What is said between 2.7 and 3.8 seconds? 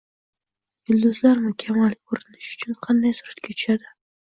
qanday suratga